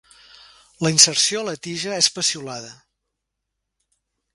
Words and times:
La 0.85 0.91
inserció 0.93 1.43
a 1.43 1.47
la 1.49 1.55
tija 1.69 1.95
és 2.01 2.11
peciolada. 2.19 2.77